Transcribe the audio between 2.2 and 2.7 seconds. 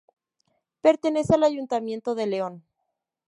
León.